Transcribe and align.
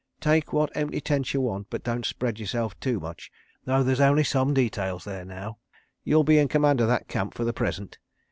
Take 0.19 0.51
what 0.51 0.75
empty 0.75 0.99
tents 0.99 1.31
you 1.31 1.41
want, 1.41 1.67
but 1.69 1.83
don't 1.83 2.07
spread 2.07 2.39
yourself 2.39 2.73
too 2.79 2.99
much—though 2.99 3.83
there's 3.83 4.01
only 4.01 4.23
some 4.23 4.51
details 4.51 5.03
there 5.03 5.23
now. 5.23 5.59
You'll 6.03 6.23
be 6.23 6.39
in 6.39 6.47
command 6.47 6.81
of 6.81 6.87
that 6.87 7.07
camp 7.07 7.35
for 7.35 7.43
the 7.43 7.53
present. 7.53 7.99